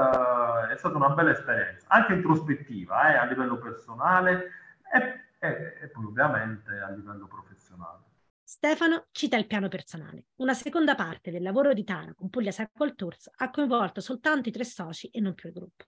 è 0.70 0.76
stata 0.76 0.96
una 0.96 1.08
bella 1.08 1.30
esperienza, 1.30 1.86
anche 1.88 2.12
introspettiva, 2.12 3.12
eh, 3.12 3.16
a 3.16 3.24
livello 3.24 3.56
personale 3.56 4.50
e, 4.92 5.20
e, 5.38 5.78
e 5.80 5.88
poi 5.88 6.04
ovviamente 6.04 6.78
a 6.78 6.90
livello 6.90 7.26
professionale. 7.26 8.05
Stefano 8.48 9.08
cita 9.10 9.36
il 9.36 9.48
piano 9.48 9.66
personale. 9.66 10.26
Una 10.36 10.54
seconda 10.54 10.94
parte 10.94 11.32
del 11.32 11.42
lavoro 11.42 11.72
di 11.72 11.82
Tara 11.82 12.14
con 12.14 12.30
Puglia 12.30 12.52
Cycle 12.52 12.94
Tours 12.94 13.28
ha 13.38 13.50
coinvolto 13.50 14.00
soltanto 14.00 14.48
i 14.48 14.52
tre 14.52 14.62
soci 14.62 15.08
e 15.08 15.18
non 15.18 15.34
più 15.34 15.48
il 15.48 15.54
gruppo. 15.56 15.86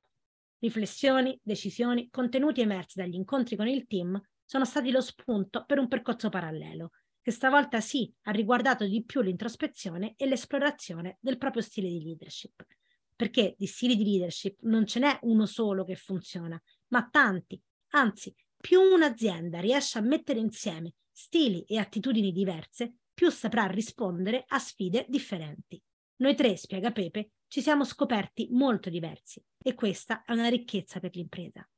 Riflessioni, 0.58 1.38
decisioni, 1.40 2.08
contenuti 2.10 2.60
emersi 2.60 2.98
dagli 2.98 3.14
incontri 3.14 3.54
con 3.54 3.68
il 3.68 3.86
team 3.86 4.20
sono 4.44 4.64
stati 4.64 4.90
lo 4.90 5.00
spunto 5.00 5.62
per 5.66 5.78
un 5.78 5.86
percorso 5.86 6.30
parallelo, 6.30 6.90
che 7.22 7.30
stavolta 7.30 7.80
sì 7.80 8.12
ha 8.22 8.32
riguardato 8.32 8.84
di 8.86 9.04
più 9.04 9.20
l'introspezione 9.20 10.14
e 10.16 10.26
l'esplorazione 10.26 11.18
del 11.20 11.38
proprio 11.38 11.62
stile 11.62 11.88
di 11.88 12.02
leadership. 12.02 12.66
Perché 13.14 13.54
di 13.56 13.66
stili 13.66 13.94
di 13.94 14.02
leadership 14.02 14.58
non 14.62 14.84
ce 14.84 14.98
n'è 14.98 15.16
uno 15.22 15.46
solo 15.46 15.84
che 15.84 15.94
funziona, 15.94 16.60
ma 16.88 17.08
tanti. 17.08 17.62
Anzi, 17.90 18.34
più 18.56 18.80
un'azienda 18.80 19.60
riesce 19.60 19.98
a 19.98 20.02
mettere 20.02 20.40
insieme 20.40 20.94
stili 21.18 21.64
e 21.64 21.78
attitudini 21.78 22.30
diverse, 22.30 22.98
più 23.12 23.28
saprà 23.28 23.66
rispondere 23.66 24.44
a 24.46 24.58
sfide 24.60 25.04
differenti. 25.08 25.82
Noi 26.18 26.37
tre, 26.37 26.56
spiega 26.56 26.92
Pepe, 26.92 27.30
ci 27.48 27.60
siamo 27.60 27.82
scoperti 27.82 28.50
molto 28.52 28.88
diversi 28.88 29.42
e 29.60 29.75
questa 29.75 30.22
è 30.25 30.30
una 30.30 30.48
ricchezza 30.48 31.00
per 31.00 31.10
l'impresa. 31.16 31.68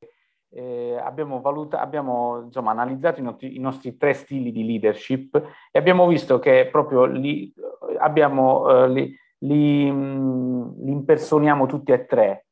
Eh, 0.53 0.95
abbiamo, 0.95 1.41
valuta- 1.41 1.81
abbiamo 1.81 2.43
insomma, 2.43 2.69
analizzato 2.69 3.19
i, 3.19 3.23
not- 3.23 3.41
i, 3.41 3.57
nostri 3.57 3.97
tre 3.97 4.13
stili 4.13 4.51
di 4.51 4.63
leadership 4.63 5.35
e 5.71 5.79
abbiamo 5.79 6.05
visto 6.05 6.37
che 6.37 6.69
proprio 6.71 7.05
li, 7.05 7.51
abbiamo, 7.97 8.69
eh, 8.69 8.89
li, 8.89 9.17
li, 9.39 9.91
mh, 9.91 10.83
li, 10.83 10.91
impersoniamo 10.91 11.65
tutti 11.65 11.91
e 11.91 12.05
tre, 12.05 12.45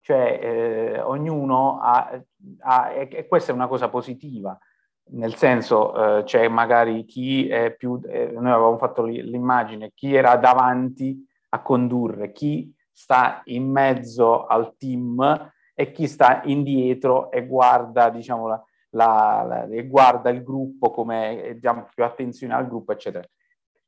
cioè 0.00 0.38
eh, 0.42 1.00
ognuno 1.00 1.78
ha, 1.80 2.22
ha 2.60 2.90
e 2.92 3.26
questa 3.26 3.52
è 3.52 3.54
una 3.54 3.68
cosa 3.68 3.88
positiva, 3.88 4.58
nel 5.06 5.34
senso 5.34 6.18
eh, 6.18 6.22
c'è 6.24 6.48
magari 6.48 7.04
chi 7.04 7.48
è 7.48 7.74
più, 7.74 8.00
eh, 8.06 8.32
noi 8.32 8.50
avevamo 8.50 8.78
fatto 8.78 9.02
l'immagine, 9.02 9.92
chi 9.94 10.14
era 10.14 10.36
davanti 10.36 11.26
a 11.50 11.62
condurre, 11.62 12.32
chi 12.32 12.72
sta 12.90 13.42
in 13.46 13.70
mezzo 13.70 14.46
al 14.46 14.74
team 14.76 15.52
e 15.74 15.90
chi 15.92 16.06
sta 16.06 16.42
indietro 16.44 17.30
e 17.30 17.46
guarda, 17.46 18.08
diciamo, 18.08 18.46
la, 18.46 18.64
la, 18.90 19.44
la, 19.46 19.64
e 19.66 19.86
guarda 19.86 20.30
il 20.30 20.42
gruppo 20.42 20.90
come 20.90 21.56
diamo 21.60 21.88
più 21.92 22.04
attenzione 22.04 22.54
al 22.54 22.66
gruppo, 22.66 22.92
eccetera. 22.92 23.26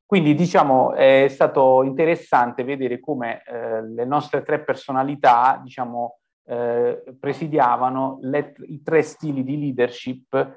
Quindi 0.04 0.35
diciamo 0.35 0.92
è 0.92 1.26
stato 1.28 1.82
interessante 1.82 2.62
vedere 2.62 3.00
come 3.00 3.42
eh, 3.44 3.82
le 3.82 4.04
nostre 4.04 4.42
tre 4.42 4.62
personalità, 4.62 5.58
diciamo, 5.61 6.18
eh, 6.44 7.02
presidiavano 7.18 8.18
le, 8.23 8.54
i 8.66 8.82
tre 8.82 9.02
stili 9.02 9.42
di 9.42 9.58
leadership 9.58 10.56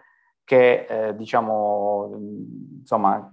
che 0.50 0.88
eh, 0.90 1.16
diciamo 1.16 2.12
insomma 2.80 3.30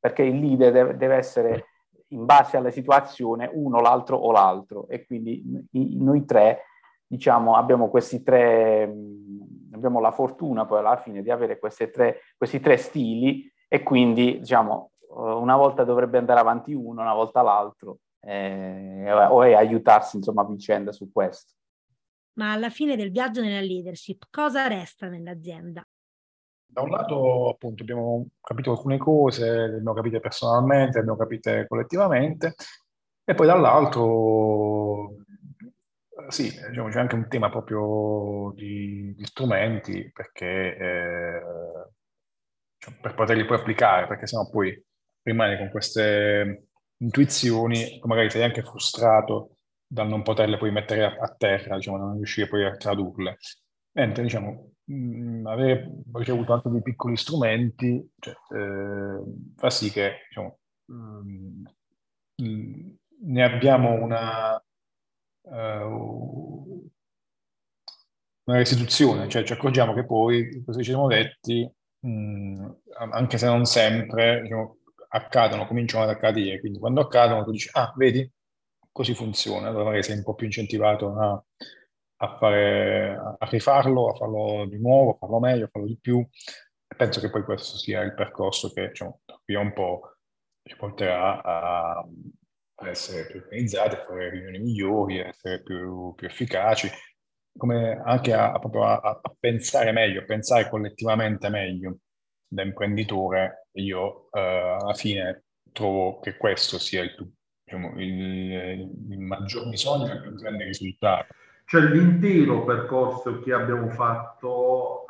perché 0.00 0.24
il 0.24 0.40
leader 0.40 0.96
deve, 0.96 1.14
essere 1.14 1.66
in 2.08 2.24
base 2.24 2.56
alla 2.56 2.72
situazione 2.72 3.48
uno, 3.52 3.80
l'altro 3.80 4.16
o 4.16 4.32
l'altro 4.32 4.88
e 4.88 5.06
quindi 5.06 5.40
noi 5.70 6.24
tre 6.24 6.62
diciamo 7.06 7.54
abbiamo 7.54 7.88
questi 7.90 8.24
tre 8.24 8.92
abbiamo 9.70 10.00
la 10.00 10.10
fortuna 10.10 10.66
poi 10.66 10.80
alla 10.80 10.96
fine 10.96 11.22
di 11.22 11.30
avere 11.30 11.60
tre, 11.60 12.22
questi 12.36 12.58
tre 12.58 12.76
stili 12.76 13.48
e 13.68 13.84
quindi 13.84 14.40
diciamo 14.40 14.90
una 15.10 15.54
volta 15.54 15.84
dovrebbe 15.84 16.18
andare 16.18 16.40
avanti 16.40 16.72
uno, 16.72 17.02
una 17.02 17.14
volta 17.14 17.40
l'altro 17.40 17.98
eh, 18.18 19.12
o 19.12 19.44
è 19.44 19.52
aiutarsi 19.52 20.16
insomma 20.16 20.42
a 20.42 20.46
vicenda 20.46 20.90
su 20.90 21.08
questo. 21.12 21.52
Ma 22.32 22.50
alla 22.50 22.70
fine 22.70 22.96
del 22.96 23.12
viaggio 23.12 23.42
nella 23.42 23.60
leadership 23.60 24.24
cosa 24.28 24.66
resta 24.66 25.06
nell'azienda? 25.06 25.86
Da 26.70 26.82
un 26.82 26.90
lato 26.90 27.48
appunto 27.48 27.82
abbiamo 27.82 28.28
capito 28.40 28.72
alcune 28.72 28.98
cose, 28.98 29.50
le 29.50 29.64
abbiamo 29.76 29.94
capite 29.94 30.20
personalmente, 30.20 30.94
le 30.94 31.00
abbiamo 31.00 31.18
capite 31.18 31.66
collettivamente 31.66 32.54
e 33.24 33.34
poi 33.34 33.46
dall'altro 33.46 35.16
sì, 36.28 36.50
diciamo, 36.68 36.88
c'è 36.88 36.98
anche 36.98 37.14
un 37.14 37.28
tema 37.28 37.48
proprio 37.48 38.52
di, 38.54 39.14
di 39.16 39.24
strumenti 39.24 40.10
perché, 40.12 40.76
eh, 40.76 41.40
cioè, 42.76 42.94
per 43.00 43.14
poterli 43.14 43.44
poi 43.46 43.58
applicare, 43.58 44.06
perché 44.06 44.26
sennò 44.26 44.48
poi 44.50 44.80
rimani 45.22 45.56
con 45.56 45.70
queste 45.70 46.68
intuizioni, 46.98 48.00
magari 48.04 48.30
sei 48.30 48.42
anche 48.42 48.62
frustrato 48.62 49.56
dal 49.86 50.08
non 50.08 50.22
poterle 50.22 50.58
poi 50.58 50.70
mettere 50.70 51.04
a, 51.04 51.16
a 51.18 51.34
terra, 51.34 51.76
diciamo, 51.76 51.96
non 51.96 52.16
riuscire 52.16 52.48
poi 52.48 52.64
a 52.64 52.76
tradurle. 52.76 53.38
Mentre, 53.92 54.22
diciamo, 54.22 54.72
mh, 54.88 55.46
avere 55.46 55.90
ricevuto 56.12 56.52
anche 56.52 56.70
dei 56.70 56.82
piccoli 56.82 57.16
strumenti 57.16 58.10
cioè, 58.18 58.34
eh, 58.54 59.22
fa 59.56 59.70
sì 59.70 59.90
che, 59.90 60.12
diciamo, 60.28 60.58
mh, 60.86 61.62
mh, 62.42 62.94
ne 63.24 63.42
abbiamo 63.44 63.92
una 63.92 64.62
uh, 65.42 66.88
una 68.44 68.56
restituzione, 68.58 69.28
cioè 69.28 69.44
ci 69.44 69.52
accorgiamo 69.52 69.92
che 69.94 70.04
poi 70.06 70.62
questi 70.64 70.82
ci 70.82 70.90
siamo 70.90 71.06
detti, 71.06 71.70
mh, 72.00 72.66
anche 73.12 73.36
se 73.38 73.46
non 73.46 73.64
sempre, 73.66 74.40
diciamo, 74.42 74.78
accadono, 75.10 75.66
cominciano 75.66 76.04
ad 76.04 76.10
accadere, 76.10 76.58
quindi 76.60 76.78
quando 76.78 77.00
accadono 77.02 77.44
tu 77.44 77.50
dici, 77.50 77.68
ah, 77.72 77.92
vedi, 77.96 78.30
così 78.90 79.14
funziona, 79.14 79.68
allora 79.68 79.84
magari 79.84 80.02
sei 80.02 80.16
un 80.16 80.22
po' 80.22 80.34
più 80.34 80.46
incentivato 80.46 81.14
a, 81.18 81.44
a, 82.20 82.36
fare, 82.36 83.16
a 83.16 83.46
rifarlo, 83.48 84.10
a 84.10 84.14
farlo 84.14 84.66
di 84.66 84.78
nuovo, 84.78 85.12
a 85.12 85.16
farlo 85.18 85.40
meglio, 85.40 85.66
a 85.66 85.68
farlo 85.70 85.88
di 85.88 85.98
più. 85.98 86.18
E 86.20 86.94
penso 86.96 87.20
che 87.20 87.30
poi 87.30 87.42
questo 87.44 87.76
sia 87.76 88.00
il 88.02 88.14
percorso 88.14 88.72
che, 88.72 88.88
diciamo, 88.88 89.20
qui 89.44 89.54
un 89.54 89.72
po' 89.72 90.16
ci 90.62 90.76
porterà 90.76 91.42
a, 91.42 92.06
a 92.74 92.88
essere 92.88 93.26
più 93.26 93.40
organizzati, 93.40 93.94
a 93.94 94.04
fare 94.04 94.30
riunioni 94.30 94.58
migliori, 94.58 95.20
a 95.20 95.28
essere 95.28 95.62
più, 95.62 96.14
più 96.14 96.26
efficaci, 96.26 96.88
come 97.56 98.00
anche 98.04 98.32
a, 98.32 98.52
a, 98.52 98.60
a, 98.60 99.20
a, 99.22 99.36
pensare 99.38 99.92
meglio, 99.92 100.20
a 100.20 100.24
pensare 100.24 100.68
collettivamente 100.68 101.48
meglio. 101.48 101.98
Da 102.50 102.62
imprenditore 102.62 103.68
io 103.72 104.30
eh, 104.32 104.40
alla 104.40 104.94
fine 104.94 105.44
trovo 105.70 106.18
che 106.18 106.36
questo 106.38 106.78
sia 106.78 107.02
il, 107.02 107.14
diciamo, 107.62 108.00
il, 108.00 108.90
il 109.10 109.18
maggior 109.18 109.68
bisogno 109.68 110.06
per 110.06 110.34
grande 110.34 110.64
risultato. 110.64 111.34
Cioè 111.68 111.82
l'intero 111.82 112.64
percorso 112.64 113.40
che 113.40 113.52
abbiamo 113.52 113.90
fatto 113.90 115.04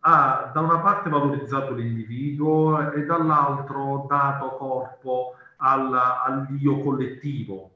ha 0.00 0.50
da 0.52 0.60
una 0.60 0.80
parte 0.80 1.08
valorizzato 1.08 1.72
l'individuo 1.72 2.92
e 2.92 3.06
dall'altro 3.06 4.04
dato 4.06 4.56
corpo 4.56 5.34
al, 5.56 5.94
all'io 5.94 6.78
collettivo. 6.80 7.70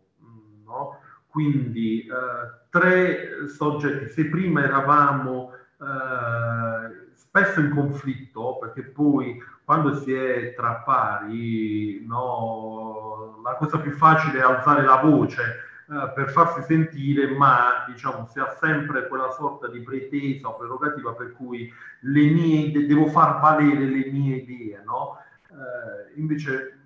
No? 0.66 0.98
Quindi 1.26 2.00
eh, 2.02 2.66
tre 2.68 3.46
soggetti, 3.46 4.12
se 4.12 4.28
prima 4.28 4.62
eravamo 4.62 5.52
eh, 5.80 7.12
spesso 7.14 7.60
in 7.60 7.70
conflitto, 7.70 8.58
perché 8.58 8.82
poi 8.82 9.42
quando 9.64 9.94
si 9.94 10.12
è 10.12 10.52
tra 10.54 10.82
pari, 10.84 12.04
no, 12.06 13.40
la 13.42 13.54
cosa 13.54 13.78
più 13.78 13.92
facile 13.92 14.40
è 14.40 14.42
alzare 14.42 14.82
la 14.84 14.96
voce 14.96 15.64
eh, 15.88 16.12
per 16.14 16.30
farsi 16.30 16.62
sentire, 16.62 17.28
ma 17.28 17.84
diciamo 17.86 18.26
si 18.26 18.40
ha 18.40 18.56
sempre 18.60 19.06
quella 19.06 19.30
sorta 19.30 19.68
di 19.68 19.80
pretesa 19.82 20.48
o 20.48 20.56
prerogativa 20.56 21.12
per 21.12 21.32
cui 21.32 21.72
le 22.00 22.24
mie, 22.30 22.86
devo 22.86 23.06
far 23.06 23.40
valere 23.40 23.84
le 23.84 24.10
mie 24.10 24.36
idee, 24.36 24.82
no? 24.84 25.18
Eh, 25.48 26.18
invece 26.18 26.80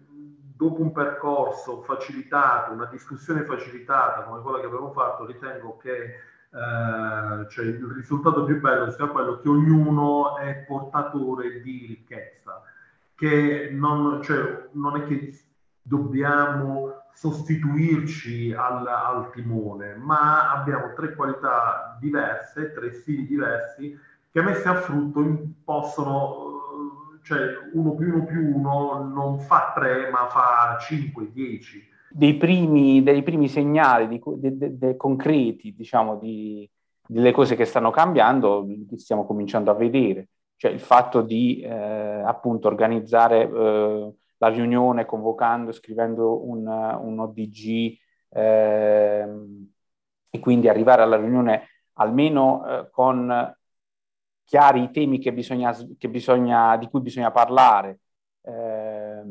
dopo 0.54 0.82
un 0.82 0.92
percorso 0.92 1.80
facilitato, 1.80 2.72
una 2.72 2.84
discussione 2.84 3.44
facilitata 3.44 4.24
come 4.24 4.42
quella 4.42 4.60
che 4.60 4.66
abbiamo 4.66 4.92
fatto, 4.92 5.24
ritengo 5.24 5.78
che 5.78 6.16
eh, 6.52 7.48
cioè 7.48 7.64
il 7.64 7.92
risultato 7.94 8.44
più 8.44 8.60
bello 8.60 8.90
sia 8.90 9.06
quello 9.06 9.38
che 9.38 9.48
ognuno 9.48 10.36
è 10.36 10.64
portatore 10.66 11.62
di 11.62 11.86
ricchezza, 11.86 12.60
che 13.14 13.70
non, 13.72 14.20
cioè, 14.22 14.68
non 14.72 14.96
è 14.96 15.06
che 15.06 15.38
dobbiamo 15.80 16.99
sostituirci 17.14 18.52
al, 18.52 18.86
al, 18.86 19.30
timone, 19.32 19.94
ma 19.94 20.52
abbiamo 20.52 20.92
tre 20.94 21.14
qualità 21.14 21.96
diverse, 22.00 22.72
tre 22.72 22.92
stili 22.92 23.26
diversi 23.26 23.98
che 24.32 24.42
messi 24.42 24.68
a 24.68 24.76
frutto 24.76 25.48
possono 25.64 26.50
cioè 27.22 27.40
uno 27.74 27.94
più 27.94 28.14
uno 28.14 28.24
più 28.24 28.56
uno 28.56 29.02
non 29.02 29.38
fa 29.40 29.72
tre 29.74 30.10
ma 30.10 30.26
fa 30.28 30.78
cinque, 30.80 31.30
dieci. 31.32 31.88
Dei 32.12 32.36
primi, 32.36 33.02
dei 33.02 33.22
primi 33.22 33.48
segnali 33.48 34.08
di, 34.08 34.20
de, 34.56 34.76
de, 34.78 34.96
concreti, 34.96 35.74
diciamo, 35.76 36.16
di, 36.16 36.68
delle 37.06 37.30
cose 37.30 37.54
che 37.54 37.64
stanno 37.64 37.90
cambiando, 37.90 38.62
li 38.62 38.98
stiamo 38.98 39.24
cominciando 39.24 39.70
a 39.70 39.74
vedere. 39.74 40.28
Cioè 40.56 40.72
il 40.72 40.80
fatto 40.80 41.22
di 41.22 41.60
eh, 41.60 41.70
appunto 41.70 42.66
organizzare 42.66 43.48
eh, 43.48 44.12
la 44.40 44.48
riunione 44.48 45.04
convocando, 45.04 45.70
scrivendo 45.70 46.46
un, 46.48 46.66
un 46.66 47.18
ODG 47.18 47.98
eh, 48.30 49.26
e 50.30 50.38
quindi 50.38 50.68
arrivare 50.68 51.02
alla 51.02 51.16
riunione 51.16 51.68
almeno 51.94 52.66
eh, 52.66 52.90
con 52.90 53.54
chiari 54.44 54.82
i 54.82 54.90
temi 54.90 55.18
che 55.18 55.32
bisogna, 55.32 55.76
che 55.98 56.08
bisogna, 56.08 56.76
di 56.78 56.88
cui 56.88 57.00
bisogna 57.00 57.30
parlare. 57.30 58.00
Eh, 58.42 59.22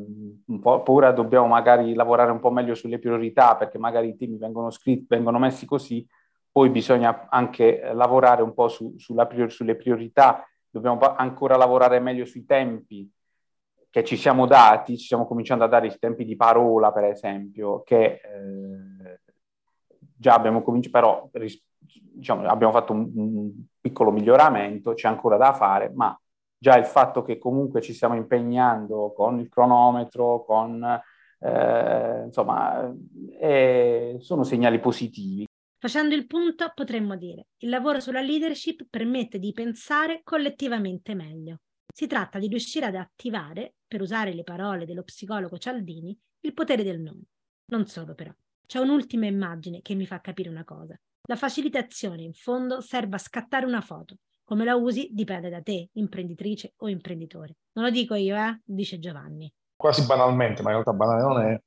ora 0.64 1.12
dobbiamo 1.12 1.48
magari 1.48 1.96
lavorare 1.96 2.32
un 2.32 2.40
po' 2.40 2.52
meglio 2.52 2.76
sulle 2.76 3.00
priorità 3.00 3.56
perché 3.58 3.80
magari 3.80 4.10
i 4.10 4.16
temi 4.16 4.38
vengono 4.38 4.70
scritti, 4.70 5.08
vengono 5.10 5.40
messi 5.40 5.66
così, 5.66 6.08
poi 6.52 6.70
bisogna 6.70 7.28
anche 7.30 7.82
lavorare 7.94 8.44
un 8.44 8.54
po' 8.54 8.68
su, 8.68 8.96
prior- 9.28 9.50
sulle 9.52 9.76
priorità, 9.76 10.48
dobbiamo 10.70 11.00
ancora 11.16 11.58
lavorare 11.58 12.00
meglio 12.00 12.26
sui 12.26 12.46
tempi 12.46 13.10
che 13.90 14.04
ci 14.04 14.18
siamo 14.18 14.46
dati, 14.46 14.98
ci 14.98 15.06
stiamo 15.06 15.26
cominciando 15.26 15.64
a 15.64 15.68
dare 15.68 15.88
i 15.88 15.98
tempi 15.98 16.26
di 16.26 16.36
parola, 16.36 16.92
per 16.92 17.06
esempio, 17.06 17.82
che 17.84 18.22
eh, 18.24 19.20
già 20.16 20.34
abbiamo 20.34 20.62
cominciato, 20.62 20.92
però 20.92 21.30
ris- 21.34 21.64
diciamo, 21.80 22.48
abbiamo 22.48 22.74
fatto 22.74 22.94
un, 22.94 23.12
un, 23.16 23.52
piccolo 23.80 24.12
miglioramento, 24.12 24.94
c'è 24.94 25.08
ancora 25.08 25.38
da 25.38 25.54
fare, 25.54 25.92
ma 25.94 26.18
già 26.58 26.78
il 26.78 26.86
fatto 26.86 27.24
che 27.24 27.38
comunque 27.38 27.82
ci 27.82 27.94
stiamo 27.94 28.16
impegnando 28.16 29.14
con 29.16 29.40
il 29.40 29.48
cronometro, 29.50 30.44
con 30.44 31.02
eh, 31.40 32.24
insomma, 32.26 32.94
eh, 33.40 34.18
sono 34.20 34.44
segnali 34.44 34.80
positivi. 34.80 35.48
Facendo 35.82 36.14
il 36.14 36.28
punto 36.28 36.70
potremmo 36.76 37.16
dire, 37.16 37.48
il 37.60 37.70
lavoro 37.70 38.02
sulla 38.02 38.20
leadership 38.20 38.86
permette 38.90 39.40
di 39.40 39.54
pensare 39.54 40.22
collettivamente 40.24 41.16
meglio. 41.16 41.60
Si 41.92 42.06
tratta 42.06 42.38
di 42.38 42.48
riuscire 42.48 42.86
ad 42.86 42.96
attivare, 42.96 43.76
per 43.90 44.02
usare 44.02 44.34
le 44.34 44.44
parole 44.44 44.86
dello 44.86 45.04
psicologo 45.04 45.58
Cialdini, 45.58 46.18
il 46.42 46.54
potere 46.54 46.84
del 46.84 47.02
noi. 47.02 47.26
Non 47.72 47.88
solo 47.88 48.14
però. 48.14 48.32
C'è 48.66 48.80
un'ultima 48.80 49.26
immagine 49.26 49.82
che 49.82 49.96
mi 49.96 50.06
fa 50.06 50.22
capire 50.22 50.48
una 50.48 50.64
cosa. 50.64 50.96
La 51.28 51.36
facilitazione, 51.36 52.22
in 52.22 52.34
fondo, 52.34 52.82
serve 52.82 53.16
a 53.16 53.20
scattare 53.20 53.66
una 53.66 53.82
foto. 53.82 54.18
Come 54.44 54.64
la 54.64 54.76
usi 54.76 55.10
dipende 55.12 55.50
da 55.50 55.62
te, 55.62 55.90
imprenditrice 55.94 56.74
o 56.78 56.88
imprenditore. 56.88 57.56
Non 57.74 57.86
lo 57.86 57.92
dico 57.92 58.14
io, 58.14 58.36
eh? 58.36 58.62
dice 58.64 59.00
Giovanni. 59.00 59.52
Quasi 59.76 60.06
banalmente, 60.06 60.62
ma 60.62 60.70
in 60.70 60.84
realtà 60.84 60.94
banale 60.94 61.22
non 61.22 61.42
è, 61.42 61.62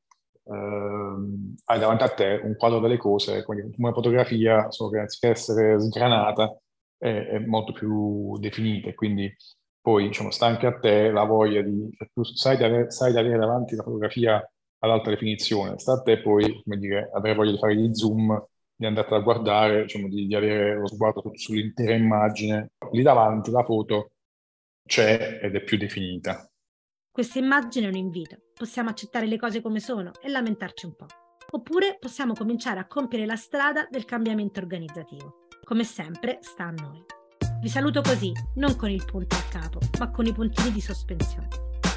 ehm, 0.44 1.54
hai 1.64 1.78
davanti 1.78 2.02
a 2.04 2.08
te 2.08 2.40
un 2.44 2.54
quadro 2.56 2.78
delle 2.78 2.98
cose, 2.98 3.42
quindi 3.42 3.74
una 3.78 3.92
fotografia, 3.92 4.70
solo 4.70 4.90
che 4.90 4.98
anziché 5.00 5.28
essere 5.28 5.80
sgranata, 5.80 6.56
è, 6.98 7.08
è 7.08 7.38
molto 7.40 7.72
più 7.72 8.38
definita. 8.38 8.92
Quindi 8.94 9.32
poi 9.83 10.07
diciamo, 10.07 10.31
sta 10.31 10.47
anche 10.47 10.66
a 10.66 10.79
te 10.79 11.11
la 11.11 11.25
voglia 11.25 11.61
di, 11.61 11.90
cioè, 11.97 12.09
tu 12.14 12.23
sai 12.23 12.57
di, 12.57 12.64
avere, 12.64 12.90
sai 12.90 13.12
di 13.12 13.18
avere 13.18 13.37
davanti 13.37 13.75
la 13.77 13.83
fotografia 13.83 14.37
ad 14.37 14.90
alta 14.90 15.11
definizione, 15.11 15.79
sta 15.79 15.95
a 15.95 16.03
te 16.03 16.21
poi, 16.23 16.62
come 16.62 16.79
dire, 16.79 17.11
avere 17.12 17.35
voglia 17.35 17.51
di 17.51 17.59
fare 17.59 17.77
gli 17.77 17.92
zoom 17.95 18.42
di 18.75 18.87
andare 18.87 19.14
a 19.14 19.21
guardare, 19.21 19.83
diciamo, 19.83 20.09
di, 20.09 20.27
di, 20.27 20.35
avere 20.35 20.77
lo 20.77 20.88
sguardo 20.88 21.23
sull'intera 21.35 21.95
immagine. 21.95 22.73
Lì 22.92 23.03
davanti 23.03 23.51
la 23.51 23.62
foto 23.62 24.12
c'è 24.85 25.40
ed 25.42 25.55
è 25.55 25.62
più 25.62 25.79
definita. 25.79 26.49
Questa 27.11 27.38
immagine 27.38 27.87
è 27.87 27.88
un 27.90 27.97
invito. 27.97 28.38
Possiamo 28.55 28.90
accettare 28.90 29.27
le 29.27 29.37
cose 29.37 29.61
come 29.61 29.81
sono 29.81 30.12
e 30.21 30.29
lamentarci 30.29 30.87
un 30.87 30.97
po'. 30.97 31.07
Oppure 31.51 31.99
possiamo 32.01 32.33
cominciare 32.33 32.81
a 32.81 32.87
compiere 32.87 33.27
la 33.27 33.37
strada 33.37 33.87
del 33.90 34.05
cambiamento 34.05 34.59
organizzativo. 34.61 35.47
Come 35.62 35.85
sempre, 35.85 36.38
sta 36.40 36.64
a 36.64 36.71
noi. 36.71 37.21
Vi 37.62 37.68
saluto 37.68 38.03
così, 38.03 38.33
non 38.55 38.75
con 38.75 38.90
il 38.90 39.05
punto 39.05 39.37
a 39.37 39.42
capo, 39.48 39.79
ma 40.01 40.11
con 40.11 40.27
i 40.27 40.33
puntini 40.33 40.72
di 40.72 40.81
sospensione. 40.81 41.46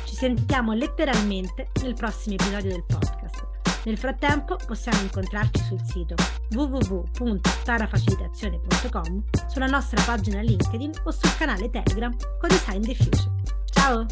Ci 0.06 0.14
sentiamo 0.14 0.74
letteralmente 0.74 1.72
nel 1.82 1.96
prossimo 1.96 2.36
episodio 2.36 2.70
del 2.70 2.84
podcast. 2.86 3.48
Nel 3.86 3.98
frattempo 3.98 4.58
possiamo 4.68 5.02
incontrarci 5.02 5.64
sul 5.64 5.82
sito 5.84 6.14
www.tarafacilitazione.com, 6.52 9.24
sulla 9.48 9.66
nostra 9.66 10.04
pagina 10.04 10.42
LinkedIn 10.42 10.92
o 11.04 11.10
sul 11.10 11.36
canale 11.36 11.72
Telegram 11.72 12.16
Codesign 12.40 12.84
Future. 12.84 13.32
Ciao! 13.72 14.06